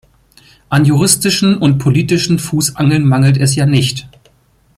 [0.69, 4.09] An juristischen und politischen Fußangeln mangelt es ja nicht.